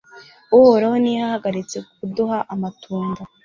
Uhoraho 0.57 0.95
ntiyahagaritse 0.99 1.77
kuduha 1.91 2.37
amatunda 2.53 3.21